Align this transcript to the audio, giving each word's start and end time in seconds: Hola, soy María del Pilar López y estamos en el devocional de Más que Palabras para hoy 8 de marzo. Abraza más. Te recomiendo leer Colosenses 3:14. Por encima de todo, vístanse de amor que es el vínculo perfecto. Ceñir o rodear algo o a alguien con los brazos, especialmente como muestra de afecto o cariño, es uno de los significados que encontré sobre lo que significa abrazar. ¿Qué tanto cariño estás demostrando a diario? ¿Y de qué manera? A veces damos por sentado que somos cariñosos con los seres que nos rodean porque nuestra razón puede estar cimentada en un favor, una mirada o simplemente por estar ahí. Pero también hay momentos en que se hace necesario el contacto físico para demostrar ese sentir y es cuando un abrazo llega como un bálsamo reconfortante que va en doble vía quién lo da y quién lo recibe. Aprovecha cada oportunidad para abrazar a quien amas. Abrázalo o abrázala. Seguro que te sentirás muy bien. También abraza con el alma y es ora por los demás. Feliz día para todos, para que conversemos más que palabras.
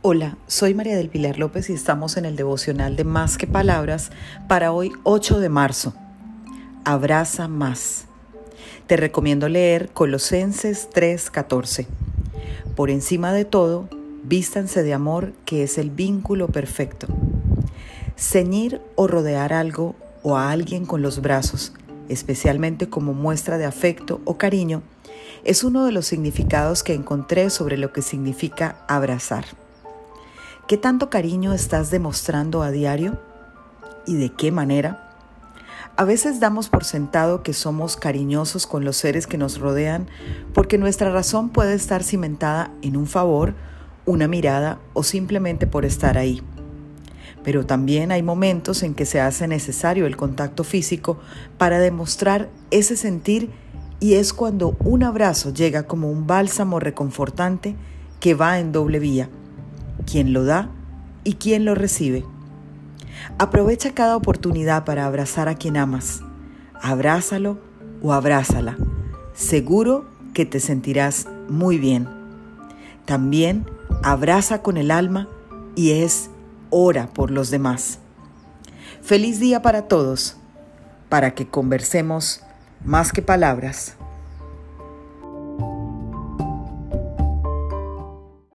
Hola, 0.00 0.38
soy 0.46 0.74
María 0.74 0.96
del 0.96 1.08
Pilar 1.08 1.40
López 1.40 1.68
y 1.70 1.72
estamos 1.72 2.16
en 2.16 2.24
el 2.24 2.36
devocional 2.36 2.94
de 2.94 3.02
Más 3.02 3.36
que 3.36 3.48
Palabras 3.48 4.12
para 4.46 4.70
hoy 4.70 4.92
8 5.02 5.40
de 5.40 5.48
marzo. 5.48 5.92
Abraza 6.84 7.48
más. 7.48 8.04
Te 8.86 8.96
recomiendo 8.96 9.48
leer 9.48 9.88
Colosenses 9.88 10.88
3:14. 10.94 11.88
Por 12.76 12.90
encima 12.90 13.32
de 13.32 13.44
todo, 13.44 13.88
vístanse 14.22 14.84
de 14.84 14.94
amor 14.94 15.32
que 15.44 15.64
es 15.64 15.78
el 15.78 15.90
vínculo 15.90 16.46
perfecto. 16.46 17.08
Ceñir 18.16 18.80
o 18.94 19.08
rodear 19.08 19.52
algo 19.52 19.96
o 20.22 20.36
a 20.36 20.52
alguien 20.52 20.86
con 20.86 21.02
los 21.02 21.20
brazos, 21.20 21.72
especialmente 22.08 22.88
como 22.88 23.14
muestra 23.14 23.58
de 23.58 23.64
afecto 23.64 24.20
o 24.26 24.38
cariño, 24.38 24.80
es 25.42 25.64
uno 25.64 25.84
de 25.84 25.90
los 25.90 26.06
significados 26.06 26.84
que 26.84 26.94
encontré 26.94 27.50
sobre 27.50 27.76
lo 27.76 27.92
que 27.92 28.02
significa 28.02 28.84
abrazar. 28.86 29.44
¿Qué 30.68 30.76
tanto 30.76 31.08
cariño 31.08 31.54
estás 31.54 31.90
demostrando 31.90 32.62
a 32.62 32.70
diario? 32.70 33.18
¿Y 34.06 34.16
de 34.16 34.28
qué 34.28 34.52
manera? 34.52 35.16
A 35.96 36.04
veces 36.04 36.40
damos 36.40 36.68
por 36.68 36.84
sentado 36.84 37.42
que 37.42 37.54
somos 37.54 37.96
cariñosos 37.96 38.66
con 38.66 38.84
los 38.84 38.98
seres 38.98 39.26
que 39.26 39.38
nos 39.38 39.60
rodean 39.60 40.08
porque 40.52 40.76
nuestra 40.76 41.10
razón 41.10 41.48
puede 41.48 41.72
estar 41.72 42.02
cimentada 42.02 42.70
en 42.82 42.98
un 42.98 43.06
favor, 43.06 43.54
una 44.04 44.28
mirada 44.28 44.78
o 44.92 45.04
simplemente 45.04 45.66
por 45.66 45.86
estar 45.86 46.18
ahí. 46.18 46.42
Pero 47.42 47.64
también 47.64 48.12
hay 48.12 48.22
momentos 48.22 48.82
en 48.82 48.94
que 48.94 49.06
se 49.06 49.22
hace 49.22 49.48
necesario 49.48 50.04
el 50.04 50.18
contacto 50.18 50.64
físico 50.64 51.18
para 51.56 51.78
demostrar 51.78 52.50
ese 52.70 52.94
sentir 52.94 53.50
y 54.00 54.16
es 54.16 54.34
cuando 54.34 54.76
un 54.80 55.02
abrazo 55.02 55.50
llega 55.50 55.84
como 55.84 56.10
un 56.10 56.26
bálsamo 56.26 56.78
reconfortante 56.78 57.74
que 58.20 58.34
va 58.34 58.58
en 58.58 58.70
doble 58.70 58.98
vía 58.98 59.30
quién 60.06 60.32
lo 60.32 60.44
da 60.44 60.70
y 61.24 61.34
quién 61.34 61.64
lo 61.64 61.74
recibe. 61.74 62.24
Aprovecha 63.38 63.94
cada 63.94 64.16
oportunidad 64.16 64.84
para 64.84 65.06
abrazar 65.06 65.48
a 65.48 65.54
quien 65.54 65.76
amas. 65.76 66.22
Abrázalo 66.80 67.58
o 68.02 68.12
abrázala. 68.12 68.76
Seguro 69.34 70.06
que 70.34 70.46
te 70.46 70.60
sentirás 70.60 71.26
muy 71.48 71.78
bien. 71.78 72.08
También 73.04 73.66
abraza 74.02 74.62
con 74.62 74.76
el 74.76 74.90
alma 74.90 75.28
y 75.74 75.92
es 75.92 76.30
ora 76.70 77.08
por 77.08 77.30
los 77.30 77.50
demás. 77.50 77.98
Feliz 79.02 79.40
día 79.40 79.62
para 79.62 79.88
todos, 79.88 80.36
para 81.08 81.32
que 81.34 81.48
conversemos 81.48 82.42
más 82.84 83.12
que 83.12 83.22
palabras. 83.22 83.96